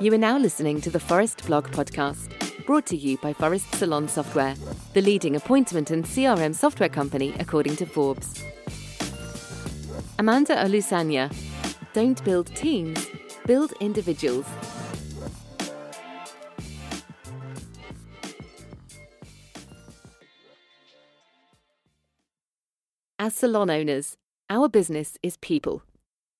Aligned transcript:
You 0.00 0.14
are 0.14 0.18
now 0.18 0.38
listening 0.38 0.80
to 0.80 0.88
the 0.88 0.98
Phorest 0.98 1.46
Blog 1.46 1.68
podcast, 1.72 2.64
brought 2.64 2.86
to 2.86 2.96
you 2.96 3.18
by 3.18 3.34
Phorest 3.34 3.74
Salon 3.74 4.08
Software, 4.08 4.54
the 4.94 5.02
leading 5.02 5.36
appointment 5.36 5.90
and 5.90 6.06
CRM 6.06 6.54
software 6.54 6.88
company 6.88 7.34
according 7.38 7.76
to 7.76 7.84
Forbes. 7.84 8.42
Amanda 10.18 10.56
Olusanya. 10.56 11.30
Don't 11.92 12.24
build 12.24 12.46
teams, 12.56 13.06
build 13.44 13.74
individuals. 13.78 14.46
As 23.18 23.34
salon 23.34 23.68
owners, 23.68 24.16
our 24.48 24.70
business 24.70 25.18
is 25.22 25.36
people. 25.36 25.82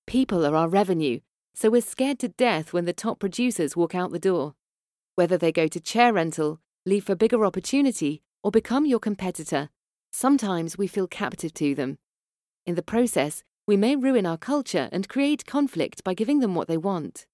People 0.06 0.46
are 0.46 0.56
our 0.56 0.68
revenue, 0.68 1.20
so 1.60 1.68
we're 1.68 1.82
scared 1.82 2.18
to 2.18 2.28
death 2.28 2.72
when 2.72 2.86
the 2.86 2.92
top 2.94 3.18
producers 3.18 3.76
walk 3.76 3.94
out 3.94 4.12
the 4.12 4.18
door. 4.18 4.54
Whether 5.14 5.36
they 5.36 5.52
go 5.52 5.68
to 5.68 5.78
chair 5.78 6.10
rental, 6.10 6.58
leave 6.86 7.04
for 7.04 7.14
bigger 7.14 7.44
opportunity, 7.44 8.22
or 8.42 8.50
become 8.50 8.86
your 8.86 8.98
competitor, 8.98 9.68
sometimes 10.10 10.78
we 10.78 10.86
feel 10.86 11.06
captive 11.06 11.52
to 11.52 11.74
them. 11.74 11.98
In 12.64 12.76
the 12.76 12.82
process, 12.82 13.42
we 13.66 13.76
may 13.76 13.94
ruin 13.94 14.24
our 14.24 14.38
culture 14.38 14.88
and 14.90 15.06
create 15.06 15.44
conflict 15.44 16.02
by 16.02 16.14
giving 16.14 16.40
them 16.40 16.54
what 16.54 16.66
they 16.66 16.78
want. 16.78 17.26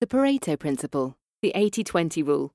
The 0.00 0.06
Pareto 0.06 0.58
Principle, 0.58 1.18
the 1.42 1.52
80 1.54 1.84
20 1.84 2.22
rule. 2.22 2.54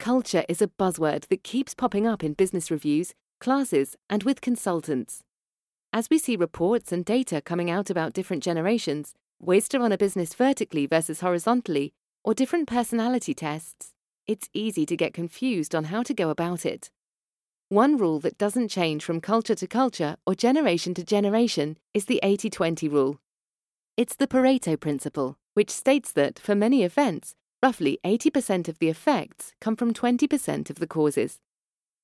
Culture 0.00 0.44
is 0.48 0.60
a 0.60 0.66
buzzword 0.66 1.28
that 1.28 1.44
keeps 1.44 1.76
popping 1.76 2.04
up 2.04 2.24
in 2.24 2.32
business 2.32 2.72
reviews, 2.72 3.14
classes, 3.38 3.94
and 4.10 4.24
with 4.24 4.40
consultants. 4.40 5.22
As 5.92 6.10
we 6.10 6.18
see 6.18 6.34
reports 6.34 6.90
and 6.90 7.04
data 7.04 7.40
coming 7.40 7.70
out 7.70 7.90
about 7.90 8.12
different 8.12 8.42
generations, 8.42 9.14
ways 9.40 9.68
to 9.68 9.78
run 9.78 9.92
a 9.92 9.98
business 9.98 10.34
vertically 10.34 10.86
versus 10.86 11.20
horizontally, 11.20 11.92
or 12.24 12.34
different 12.34 12.68
personality 12.68 13.34
tests, 13.34 13.92
it's 14.26 14.48
easy 14.52 14.84
to 14.84 14.96
get 14.96 15.14
confused 15.14 15.74
on 15.74 15.84
how 15.84 16.02
to 16.02 16.12
go 16.12 16.30
about 16.30 16.66
it. 16.66 16.90
One 17.70 17.96
rule 17.96 18.18
that 18.20 18.38
doesn't 18.38 18.68
change 18.68 19.04
from 19.04 19.20
culture 19.20 19.54
to 19.54 19.66
culture 19.66 20.16
or 20.26 20.34
generation 20.34 20.94
to 20.94 21.04
generation 21.04 21.76
is 21.94 22.06
the 22.06 22.20
80 22.22 22.50
20 22.50 22.88
rule. 22.88 23.20
It's 23.96 24.16
the 24.16 24.26
Pareto 24.26 24.78
principle, 24.78 25.36
which 25.54 25.70
states 25.70 26.12
that, 26.12 26.38
for 26.38 26.54
many 26.54 26.82
events, 26.82 27.34
roughly 27.62 27.98
80% 28.04 28.68
of 28.68 28.78
the 28.78 28.88
effects 28.88 29.52
come 29.60 29.76
from 29.76 29.92
20% 29.92 30.70
of 30.70 30.76
the 30.76 30.86
causes. 30.86 31.40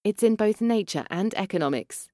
It's 0.02 0.22
in 0.22 0.34
both 0.34 0.60
nature 0.60 1.06
and 1.08 1.34
economics. 1.34 2.08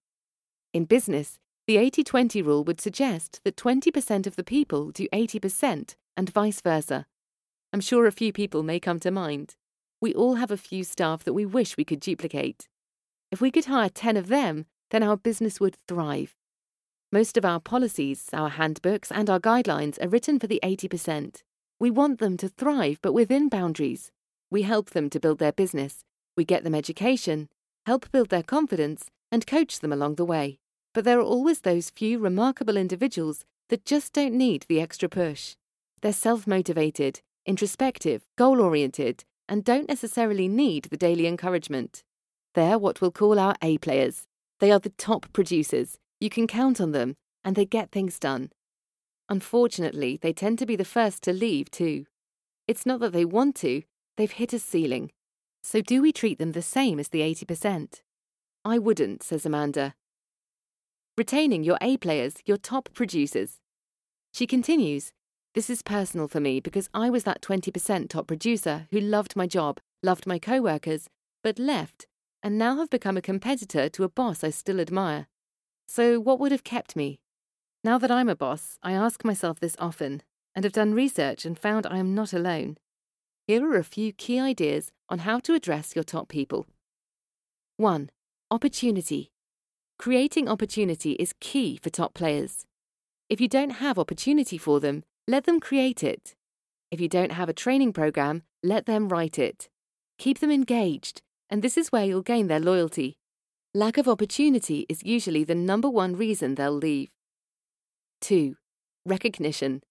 In 0.72 0.84
business, 0.84 1.38
the 1.70 1.76
80 1.76 2.02
20 2.02 2.42
rule 2.42 2.64
would 2.64 2.80
suggest 2.80 3.40
that 3.44 3.54
20% 3.54 4.26
of 4.26 4.34
the 4.34 4.42
people 4.42 4.90
do 4.90 5.06
80% 5.12 5.94
and 6.16 6.28
vice 6.28 6.60
versa. 6.60 7.06
I'm 7.72 7.80
sure 7.80 8.06
a 8.06 8.10
few 8.10 8.32
people 8.32 8.64
may 8.64 8.80
come 8.80 8.98
to 8.98 9.12
mind. 9.12 9.54
We 10.00 10.12
all 10.12 10.34
have 10.34 10.50
a 10.50 10.56
few 10.56 10.82
staff 10.82 11.22
that 11.22 11.32
we 11.32 11.46
wish 11.46 11.76
we 11.76 11.84
could 11.84 12.00
duplicate. 12.00 12.66
If 13.30 13.40
we 13.40 13.52
could 13.52 13.66
hire 13.66 13.88
10 13.88 14.16
of 14.16 14.26
them, 14.26 14.66
then 14.90 15.04
our 15.04 15.16
business 15.16 15.60
would 15.60 15.76
thrive. 15.86 16.34
Most 17.12 17.36
of 17.36 17.44
our 17.44 17.60
policies, 17.60 18.28
our 18.32 18.48
handbooks, 18.48 19.12
and 19.12 19.30
our 19.30 19.38
guidelines 19.38 20.04
are 20.04 20.08
written 20.08 20.40
for 20.40 20.48
the 20.48 20.58
80%. 20.64 21.44
We 21.78 21.92
want 21.92 22.18
them 22.18 22.36
to 22.38 22.48
thrive, 22.48 22.98
but 23.00 23.12
within 23.12 23.48
boundaries. 23.48 24.10
We 24.50 24.62
help 24.62 24.90
them 24.90 25.08
to 25.10 25.20
build 25.20 25.38
their 25.38 25.52
business. 25.52 26.02
We 26.36 26.44
get 26.44 26.64
them 26.64 26.74
education, 26.74 27.48
help 27.86 28.10
build 28.10 28.30
their 28.30 28.42
confidence, 28.42 29.08
and 29.30 29.46
coach 29.46 29.78
them 29.78 29.92
along 29.92 30.16
the 30.16 30.24
way. 30.24 30.59
But 30.92 31.04
there 31.04 31.18
are 31.20 31.24
always 31.24 31.60
those 31.60 31.90
few 31.90 32.18
remarkable 32.18 32.76
individuals 32.76 33.44
that 33.68 33.84
just 33.84 34.12
don't 34.12 34.34
need 34.34 34.66
the 34.68 34.80
extra 34.80 35.08
push. 35.08 35.54
They're 36.02 36.12
self 36.12 36.46
motivated, 36.46 37.20
introspective, 37.46 38.24
goal 38.36 38.60
oriented, 38.60 39.24
and 39.48 39.64
don't 39.64 39.88
necessarily 39.88 40.48
need 40.48 40.84
the 40.84 40.96
daily 40.96 41.26
encouragement. 41.26 42.02
They're 42.54 42.78
what 42.78 43.00
we'll 43.00 43.12
call 43.12 43.38
our 43.38 43.54
A 43.62 43.78
players. 43.78 44.26
They 44.58 44.72
are 44.72 44.80
the 44.80 44.90
top 44.90 45.32
producers. 45.32 45.98
You 46.20 46.30
can 46.30 46.46
count 46.46 46.80
on 46.80 46.92
them, 46.92 47.14
and 47.44 47.54
they 47.54 47.64
get 47.64 47.92
things 47.92 48.18
done. 48.18 48.50
Unfortunately, 49.28 50.18
they 50.20 50.32
tend 50.32 50.58
to 50.58 50.66
be 50.66 50.74
the 50.76 50.84
first 50.84 51.22
to 51.22 51.32
leave, 51.32 51.70
too. 51.70 52.06
It's 52.66 52.84
not 52.84 53.00
that 53.00 53.12
they 53.12 53.24
want 53.24 53.54
to, 53.56 53.82
they've 54.16 54.30
hit 54.30 54.52
a 54.52 54.58
ceiling. 54.58 55.12
So, 55.62 55.80
do 55.80 56.02
we 56.02 56.12
treat 56.12 56.38
them 56.38 56.52
the 56.52 56.62
same 56.62 56.98
as 56.98 57.08
the 57.08 57.20
80%? 57.20 58.02
I 58.64 58.78
wouldn't, 58.78 59.22
says 59.22 59.46
Amanda 59.46 59.94
retaining 61.16 61.64
your 61.64 61.78
A 61.80 61.96
players, 61.96 62.34
your 62.46 62.56
top 62.56 62.88
producers. 62.94 63.58
She 64.32 64.46
continues, 64.46 65.12
This 65.54 65.68
is 65.68 65.82
personal 65.82 66.28
for 66.28 66.40
me 66.40 66.60
because 66.60 66.88
I 66.94 67.10
was 67.10 67.24
that 67.24 67.42
20% 67.42 68.08
top 68.08 68.26
producer 68.26 68.86
who 68.90 69.00
loved 69.00 69.36
my 69.36 69.46
job, 69.46 69.80
loved 70.02 70.26
my 70.26 70.38
co 70.38 70.60
workers, 70.60 71.08
but 71.42 71.58
left, 71.58 72.06
and 72.42 72.58
now 72.58 72.76
have 72.76 72.90
become 72.90 73.16
a 73.16 73.22
competitor 73.22 73.88
to 73.88 74.04
a 74.04 74.08
boss 74.08 74.44
I 74.44 74.50
still 74.50 74.80
admire. 74.80 75.26
So, 75.86 76.20
what 76.20 76.38
would 76.38 76.52
have 76.52 76.64
kept 76.64 76.96
me? 76.96 77.20
Now 77.82 77.98
that 77.98 78.10
I'm 78.10 78.28
a 78.28 78.36
boss, 78.36 78.78
I 78.82 78.92
ask 78.92 79.24
myself 79.24 79.58
this 79.58 79.76
often, 79.78 80.22
and 80.54 80.64
have 80.64 80.72
done 80.72 80.94
research 80.94 81.44
and 81.44 81.58
found 81.58 81.86
I 81.86 81.98
am 81.98 82.14
not 82.14 82.32
alone. 82.32 82.76
Here 83.46 83.64
are 83.66 83.76
a 83.76 83.84
few 83.84 84.12
key 84.12 84.38
ideas 84.38 84.92
on 85.08 85.20
how 85.20 85.40
to 85.40 85.54
address 85.54 85.96
your 85.96 86.04
top 86.04 86.28
people. 86.28 86.66
1. 87.78 88.10
Opportunity. 88.50 89.32
Creating 90.00 90.48
opportunity 90.48 91.12
is 91.12 91.34
key 91.40 91.78
for 91.82 91.90
top 91.90 92.14
players. 92.14 92.64
If 93.28 93.38
you 93.38 93.48
don't 93.48 93.82
have 93.84 93.98
opportunity 93.98 94.56
for 94.56 94.80
them, 94.80 95.02
let 95.28 95.44
them 95.44 95.60
create 95.60 96.02
it. 96.02 96.34
If 96.90 97.02
you 97.02 97.06
don't 97.06 97.32
have 97.32 97.50
a 97.50 97.52
training 97.52 97.92
program, 97.92 98.44
let 98.62 98.86
them 98.86 99.10
write 99.10 99.38
it. 99.38 99.68
Keep 100.16 100.38
them 100.38 100.50
engaged, 100.50 101.20
and 101.50 101.60
this 101.60 101.76
is 101.76 101.92
where 101.92 102.06
you'll 102.06 102.22
gain 102.22 102.46
their 102.46 102.58
loyalty. 102.58 103.18
Lack 103.74 103.98
of 103.98 104.08
opportunity 104.08 104.86
is 104.88 105.04
usually 105.04 105.44
the 105.44 105.54
number 105.54 105.90
one 105.90 106.16
reason 106.16 106.54
they'll 106.54 106.72
leave. 106.72 107.10
2. 108.22 108.56
Recognition. 109.04 109.82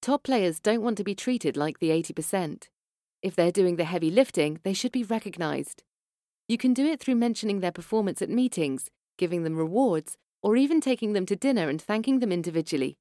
Top 0.00 0.24
players 0.24 0.58
don't 0.58 0.82
want 0.82 0.98
to 0.98 1.04
be 1.04 1.14
treated 1.14 1.56
like 1.56 1.78
the 1.78 1.90
80%. 1.90 2.64
If 3.22 3.36
they're 3.36 3.52
doing 3.52 3.76
the 3.76 3.84
heavy 3.84 4.10
lifting, 4.10 4.58
they 4.64 4.72
should 4.72 4.90
be 4.90 5.04
recognized. 5.04 5.84
You 6.48 6.58
can 6.58 6.74
do 6.74 6.84
it 6.84 6.98
through 6.98 7.14
mentioning 7.14 7.60
their 7.60 7.70
performance 7.70 8.20
at 8.20 8.28
meetings, 8.28 8.90
giving 9.18 9.42
them 9.44 9.56
rewards, 9.56 10.16
or 10.42 10.56
even 10.56 10.80
taking 10.80 11.12
them 11.12 11.26
to 11.26 11.36
dinner 11.36 11.68
and 11.68 11.80
thanking 11.80 12.18
them 12.18 12.32
individually. 12.32 12.96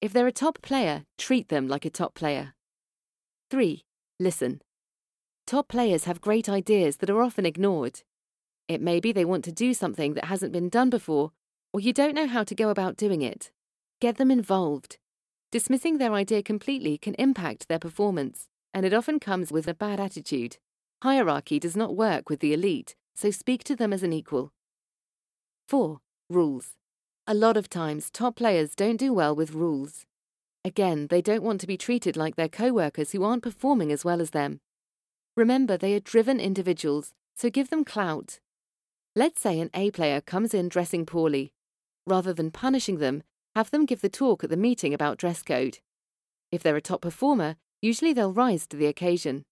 If 0.00 0.12
they're 0.12 0.26
a 0.26 0.32
top 0.32 0.60
player, 0.62 1.04
treat 1.18 1.48
them 1.48 1.68
like 1.68 1.84
a 1.84 1.90
top 1.90 2.14
player. 2.14 2.54
3. 3.50 3.84
Listen. 4.20 4.62
Top 5.46 5.68
players 5.68 6.04
have 6.04 6.20
great 6.20 6.48
ideas 6.48 6.96
that 6.98 7.10
are 7.10 7.22
often 7.22 7.46
ignored. 7.46 8.02
It 8.68 8.80
may 8.80 9.00
be 9.00 9.12
they 9.12 9.24
want 9.24 9.44
to 9.44 9.52
do 9.52 9.72
something 9.74 10.14
that 10.14 10.24
hasn't 10.24 10.52
been 10.52 10.68
done 10.68 10.90
before, 10.90 11.32
or 11.72 11.80
you 11.80 11.92
don't 11.92 12.14
know 12.14 12.26
how 12.26 12.42
to 12.44 12.54
go 12.54 12.68
about 12.68 12.96
doing 12.96 13.22
it. 13.22 13.52
Get 14.00 14.16
them 14.16 14.30
involved. 14.30 14.98
Dismissing 15.52 15.98
their 15.98 16.12
idea 16.12 16.42
completely 16.42 16.98
can 16.98 17.14
impact 17.14 17.68
their 17.68 17.78
performance, 17.78 18.48
and 18.74 18.84
it 18.84 18.92
often 18.92 19.20
comes 19.20 19.52
with 19.52 19.68
a 19.68 19.74
bad 19.74 20.00
attitude. 20.00 20.58
Hierarchy 21.02 21.58
does 21.58 21.76
not 21.76 21.96
work 21.96 22.28
with 22.28 22.40
the 22.40 22.52
elite, 22.52 22.96
so 23.14 23.30
speak 23.30 23.62
to 23.64 23.76
them 23.76 23.92
as 23.92 24.02
an 24.02 24.12
equal. 24.12 24.52
4. 25.68 25.98
Rules. 26.30 26.74
A 27.26 27.34
lot 27.34 27.56
of 27.56 27.68
times, 27.68 28.08
top 28.08 28.36
players 28.36 28.76
don't 28.76 28.98
do 28.98 29.12
well 29.12 29.34
with 29.34 29.52
rules. 29.52 30.06
Again, 30.64 31.08
they 31.08 31.20
don't 31.20 31.42
want 31.42 31.60
to 31.60 31.66
be 31.66 31.76
treated 31.76 32.16
like 32.16 32.36
their 32.36 32.48
co 32.48 32.72
workers 32.72 33.10
who 33.10 33.24
aren't 33.24 33.42
performing 33.42 33.90
as 33.90 34.04
well 34.04 34.20
as 34.20 34.30
them. 34.30 34.60
Remember, 35.36 35.76
they 35.76 35.94
are 35.94 36.00
driven 36.00 36.38
individuals, 36.38 37.12
so 37.34 37.50
give 37.50 37.68
them 37.68 37.84
clout. 37.84 38.38
Let's 39.16 39.40
say 39.40 39.58
an 39.58 39.70
A 39.74 39.90
player 39.90 40.20
comes 40.20 40.54
in 40.54 40.68
dressing 40.68 41.04
poorly. 41.04 41.50
Rather 42.06 42.32
than 42.32 42.52
punishing 42.52 42.98
them, 42.98 43.24
have 43.56 43.72
them 43.72 43.86
give 43.86 44.02
the 44.02 44.08
talk 44.08 44.44
at 44.44 44.50
the 44.50 44.56
meeting 44.56 44.94
about 44.94 45.18
dress 45.18 45.42
code. 45.42 45.78
If 46.52 46.62
they're 46.62 46.76
a 46.76 46.80
top 46.80 47.00
performer, 47.00 47.56
usually 47.82 48.12
they'll 48.12 48.32
rise 48.32 48.68
to 48.68 48.76
the 48.76 48.86
occasion. 48.86 49.42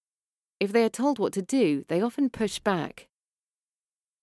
If 0.61 0.71
they 0.71 0.85
are 0.85 0.89
told 0.89 1.19
what 1.19 1.33
to 1.33 1.43
do, 1.43 1.85
they 1.89 2.01
often 2.01 2.31
push 2.31 2.61
back. 2.61 3.09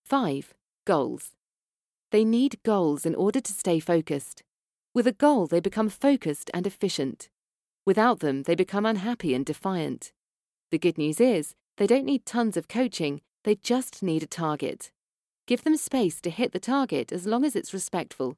5. 0.06 0.54
Goals. 0.86 1.32
They 2.12 2.26
need 2.26 2.62
goals 2.62 3.06
in 3.06 3.14
order 3.14 3.40
to 3.40 3.52
stay 3.54 3.80
focused. 3.80 4.42
With 4.94 5.06
a 5.06 5.12
goal, 5.12 5.46
they 5.46 5.60
become 5.60 5.88
focused 5.88 6.50
and 6.52 6.66
efficient. 6.66 7.30
Without 7.86 8.20
them, 8.20 8.42
they 8.42 8.54
become 8.54 8.84
unhappy 8.84 9.34
and 9.34 9.46
defiant. 9.46 10.12
The 10.70 10.78
good 10.78 10.98
news 10.98 11.20
is, 11.20 11.54
they 11.78 11.86
don't 11.86 12.04
need 12.04 12.26
tons 12.26 12.58
of 12.58 12.68
coaching, 12.68 13.22
they 13.44 13.54
just 13.54 14.02
need 14.02 14.22
a 14.22 14.26
target. 14.26 14.90
Give 15.46 15.64
them 15.64 15.78
space 15.78 16.20
to 16.20 16.28
hit 16.28 16.52
the 16.52 16.60
target 16.60 17.12
as 17.12 17.26
long 17.26 17.46
as 17.46 17.56
it's 17.56 17.72
respectful. 17.72 18.36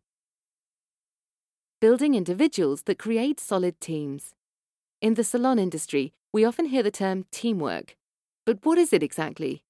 Building 1.81 2.15
individuals 2.15 2.82
that 2.82 3.00
create 3.00 3.41
solid 3.41 3.81
teams. 3.81 4.35
In 5.03 5.15
the 5.15 5.25
salon 5.25 5.59
industry, 5.59 6.12
we 6.32 6.44
often 6.44 6.67
hear 6.67 6.85
the 6.85 6.93
term 6.93 7.25
teamwork. 7.32 7.97
But 8.47 8.65
what 8.65 8.79
is 8.79 8.93
it 8.93 9.03
exactly? 9.03 9.63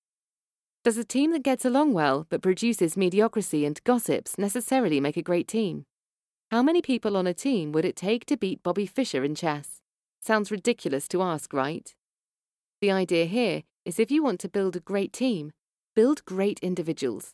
Does 0.84 0.98
a 0.98 1.04
team 1.04 1.32
that 1.32 1.42
gets 1.42 1.64
along 1.64 1.94
well 1.94 2.26
but 2.28 2.42
produces 2.42 2.94
mediocrity 2.94 3.64
and 3.64 3.82
gossips 3.84 4.36
necessarily 4.36 5.00
make 5.00 5.16
a 5.16 5.22
great 5.22 5.48
team? 5.48 5.86
How 6.50 6.62
many 6.62 6.82
people 6.82 7.16
on 7.16 7.26
a 7.26 7.32
team 7.32 7.72
would 7.72 7.86
it 7.86 7.96
take 7.96 8.26
to 8.26 8.36
beat 8.36 8.62
Bobby 8.62 8.84
Fischer 8.84 9.24
in 9.24 9.34
chess? 9.34 9.80
Sounds 10.20 10.50
ridiculous 10.50 11.08
to 11.08 11.22
ask, 11.22 11.54
right? 11.54 11.94
The 12.82 12.90
idea 12.90 13.24
here 13.24 13.62
is 13.86 13.98
if 13.98 14.10
you 14.10 14.22
want 14.22 14.40
to 14.40 14.48
build 14.50 14.76
a 14.76 14.80
great 14.80 15.14
team, 15.14 15.52
build 15.96 16.22
great 16.26 16.60
individuals. 16.60 17.32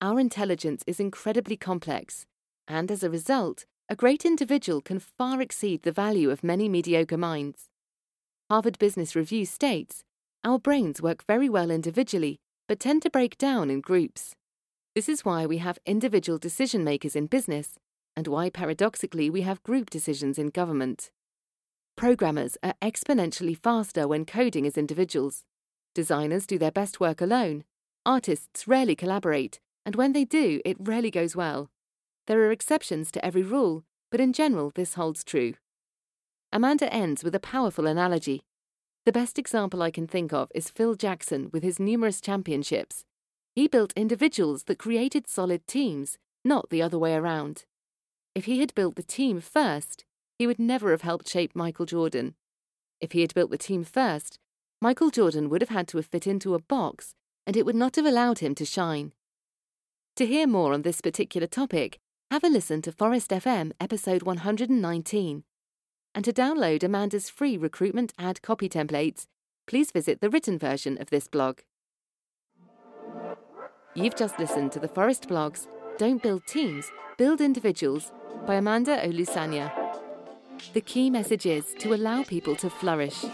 Our 0.00 0.20
intelligence 0.20 0.84
is 0.86 1.00
incredibly 1.00 1.56
complex, 1.56 2.26
and 2.68 2.92
as 2.92 3.02
a 3.02 3.10
result, 3.10 3.64
a 3.88 3.96
great 3.96 4.24
individual 4.24 4.80
can 4.80 5.00
far 5.00 5.42
exceed 5.42 5.82
the 5.82 5.90
value 5.90 6.30
of 6.30 6.44
many 6.44 6.68
mediocre 6.68 7.18
minds. 7.18 7.64
Harvard 8.48 8.78
Business 8.78 9.16
Review 9.16 9.46
states 9.46 10.04
Our 10.44 10.60
brains 10.60 11.02
work 11.02 11.24
very 11.26 11.48
well 11.48 11.68
individually, 11.68 12.38
but 12.72 12.80
tend 12.80 13.02
to 13.02 13.10
break 13.10 13.36
down 13.36 13.68
in 13.68 13.82
groups. 13.82 14.34
This 14.94 15.06
is 15.06 15.26
why 15.26 15.44
we 15.44 15.58
have 15.58 15.78
individual 15.84 16.38
decision 16.38 16.82
makers 16.82 17.14
in 17.14 17.26
business, 17.26 17.78
and 18.16 18.26
why 18.26 18.48
paradoxically 18.48 19.28
we 19.28 19.42
have 19.42 19.62
group 19.62 19.90
decisions 19.90 20.38
in 20.38 20.48
government. 20.48 21.10
Programmers 21.98 22.56
are 22.62 22.72
exponentially 22.80 23.54
faster 23.54 24.08
when 24.08 24.24
coding 24.24 24.66
as 24.66 24.78
individuals. 24.78 25.44
Designers 25.94 26.46
do 26.46 26.56
their 26.56 26.70
best 26.70 26.98
work 26.98 27.20
alone. 27.20 27.64
Artists 28.06 28.66
rarely 28.66 28.96
collaborate, 28.96 29.60
and 29.84 29.94
when 29.94 30.14
they 30.14 30.24
do, 30.24 30.62
it 30.64 30.78
rarely 30.80 31.10
goes 31.10 31.36
well. 31.36 31.68
There 32.26 32.40
are 32.40 32.52
exceptions 32.52 33.12
to 33.12 33.22
every 33.22 33.42
rule, 33.42 33.84
but 34.10 34.18
in 34.18 34.32
general, 34.32 34.72
this 34.74 34.94
holds 34.94 35.24
true. 35.24 35.56
Amanda 36.50 36.90
ends 36.90 37.22
with 37.22 37.34
a 37.34 37.38
powerful 37.38 37.86
analogy. 37.86 38.44
The 39.04 39.12
best 39.12 39.36
example 39.36 39.82
I 39.82 39.90
can 39.90 40.06
think 40.06 40.32
of 40.32 40.52
is 40.54 40.70
Phil 40.70 40.94
Jackson 40.94 41.50
with 41.52 41.64
his 41.64 41.80
numerous 41.80 42.20
championships. 42.20 43.04
He 43.56 43.66
built 43.66 43.92
individuals 43.96 44.64
that 44.64 44.78
created 44.78 45.26
solid 45.26 45.66
teams, 45.66 46.18
not 46.44 46.70
the 46.70 46.82
other 46.82 46.98
way 46.98 47.14
around. 47.14 47.64
If 48.34 48.44
he 48.44 48.60
had 48.60 48.74
built 48.76 48.94
the 48.94 49.02
team 49.02 49.40
first, 49.40 50.04
he 50.38 50.46
would 50.46 50.60
never 50.60 50.92
have 50.92 51.02
helped 51.02 51.28
shape 51.28 51.56
Michael 51.56 51.84
Jordan. 51.84 52.34
If 53.00 53.10
he 53.10 53.22
had 53.22 53.34
built 53.34 53.50
the 53.50 53.58
team 53.58 53.82
first, 53.82 54.38
Michael 54.80 55.10
Jordan 55.10 55.48
would 55.48 55.62
have 55.62 55.68
had 55.68 55.88
to 55.88 55.96
have 55.96 56.06
fit 56.06 56.28
into 56.28 56.54
a 56.54 56.60
box, 56.60 57.14
and 57.44 57.56
it 57.56 57.66
would 57.66 57.74
not 57.74 57.96
have 57.96 58.06
allowed 58.06 58.38
him 58.38 58.54
to 58.54 58.64
shine. 58.64 59.12
To 60.16 60.26
hear 60.26 60.46
more 60.46 60.72
on 60.72 60.82
this 60.82 61.00
particular 61.00 61.48
topic, 61.48 61.98
have 62.30 62.44
a 62.44 62.48
listen 62.48 62.80
to 62.82 62.92
Phorest 62.92 63.28
FM 63.28 63.72
episode 63.80 64.22
119. 64.22 65.42
And 66.14 66.24
to 66.24 66.32
download 66.32 66.82
Amanda's 66.82 67.30
free 67.30 67.56
recruitment 67.56 68.12
ad 68.18 68.42
copy 68.42 68.68
templates, 68.68 69.26
please 69.66 69.90
visit 69.90 70.20
the 70.20 70.28
written 70.28 70.58
version 70.58 70.98
of 71.00 71.10
this 71.10 71.26
blog. 71.26 71.60
You've 73.94 74.16
just 74.16 74.38
listened 74.38 74.72
to 74.72 74.80
the 74.80 74.88
Phorest 74.88 75.28
Blogs 75.28 75.66
Don't 75.98 76.22
Build 76.22 76.46
Teams, 76.46 76.90
Build 77.18 77.40
Individuals 77.40 78.12
by 78.46 78.54
Amanda 78.54 78.98
Olusanya. 78.98 79.72
The 80.72 80.80
key 80.80 81.10
message 81.10 81.46
is 81.46 81.74
to 81.78 81.94
allow 81.94 82.22
people 82.22 82.56
to 82.56 82.70
flourish. 82.70 83.24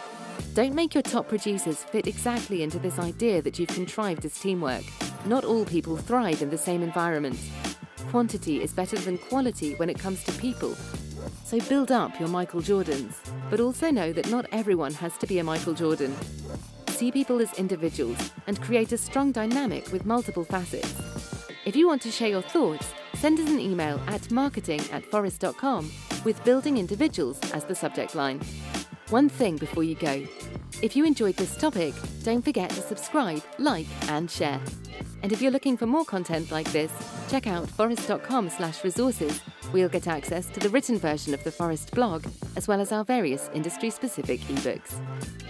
Don't 0.55 0.75
make 0.75 0.95
your 0.95 1.03
top 1.03 1.29
producers 1.29 1.85
fit 1.85 2.07
exactly 2.07 2.63
into 2.63 2.79
this 2.79 2.99
idea 2.99 3.43
that 3.43 3.59
you've 3.59 3.69
contrived 3.69 4.25
as 4.25 4.39
teamwork. 4.39 4.85
Not 5.27 5.45
all 5.45 5.65
people 5.65 5.97
thrive 5.97 6.43
in 6.43 6.51
the 6.51 6.59
same 6.59 6.83
environment. 6.83 7.39
Quantity 8.11 8.63
is 8.63 8.73
better 8.73 8.97
than 8.99 9.19
quality 9.19 9.75
when 9.75 9.91
it 9.91 9.99
comes 9.99 10.25
to 10.25 10.33
people. 10.33 10.77
So 11.49 11.59
build 11.61 11.91
up 11.91 12.21
your 12.21 12.29
Michael 12.29 12.61
Jordans, 12.61 13.15
but 13.49 13.59
also 13.59 13.91
know 13.91 14.13
that 14.13 14.31
not 14.31 14.45
everyone 14.53 14.93
has 14.93 15.17
to 15.17 15.27
be 15.27 15.39
a 15.39 15.43
Michael 15.43 15.73
Jordan. 15.73 16.15
See 16.89 17.11
people 17.11 17.41
as 17.41 17.55
individuals 17.55 18.19
and 18.47 18.61
create 18.61 18.93
a 18.93 18.99
strong 18.99 19.33
dynamic 19.33 19.91
with 19.91 20.05
multiple 20.05 20.45
facets. 20.45 20.95
If 21.65 21.75
you 21.75 21.87
want 21.87 22.03
to 22.03 22.11
share 22.11 22.29
your 22.29 22.43
thoughts, 22.43 22.93
send 23.15 23.41
us 23.41 23.49
an 23.49 23.61
email 23.61 23.99
at 24.09 24.31
marketing 24.31 24.83
at 24.93 25.11
phorest.com 25.11 25.91
with 26.23 26.45
building 26.45 26.77
individuals 26.77 27.41
as 27.53 27.65
the 27.65 27.75
subject 27.75 28.15
line. 28.15 28.43
One 29.09 29.31
thing 29.31 29.57
before 29.57 29.85
you 29.85 29.95
go. 29.95 30.27
If 30.83 30.95
you 30.97 31.07
enjoyed 31.07 31.37
this 31.37 31.57
topic, 31.57 31.95
don't 32.25 32.45
forget 32.45 32.69
to 32.69 32.83
subscribe, 32.83 33.43
like, 33.57 33.87
and 34.11 34.31
share. 34.31 34.61
And 35.23 35.33
if 35.33 35.41
you're 35.41 35.51
looking 35.51 35.79
for 35.79 35.87
more 35.87 36.05
content 36.05 36.51
like 36.51 36.71
this, 36.73 36.93
check 37.31 37.47
out 37.47 37.67
phorest.com 37.69 38.51
you'll 39.77 39.89
get 39.89 40.07
access 40.07 40.47
to 40.47 40.61
the 40.61 40.69
written 40.71 40.99
version 40.99 41.35
of 41.35 41.45
the 41.45 41.51
Phorest 41.51 41.91
blog, 41.93 42.25
as 42.57 42.67
well 42.67 42.81
as 42.81 42.93
our 42.93 43.05
various 43.05 43.51
industry-specific 43.53 44.41
ebooks. 44.41 45.01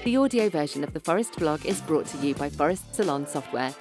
The 0.05 0.17
audio 0.17 0.49
version 0.49 0.83
of 0.83 0.93
the 0.93 1.01
Phorest 1.01 1.37
blog 1.39 1.65
is 1.65 1.81
brought 1.83 2.07
to 2.07 2.19
you 2.19 2.35
by 2.35 2.51
Phorest 2.51 2.95
Salon 2.95 3.27
Software. 3.27 3.75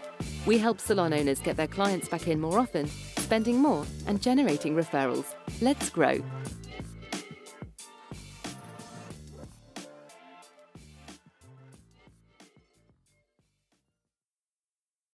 We 0.45 0.57
help 0.57 0.79
salon 0.79 1.13
owners 1.13 1.39
get 1.39 1.57
their 1.57 1.67
clients 1.67 2.07
back 2.07 2.27
in 2.27 2.39
more 2.39 2.59
often, 2.59 2.87
spending 3.17 3.59
more, 3.59 3.85
and 4.05 4.21
generating 4.21 4.75
referrals. 4.75 5.33
Let's 5.61 5.89
grow. 5.89 6.21